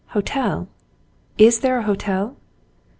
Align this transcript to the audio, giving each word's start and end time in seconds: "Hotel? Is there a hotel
"Hotel? 0.17 0.67
Is 1.37 1.59
there 1.59 1.77
a 1.77 1.83
hotel 1.83 2.35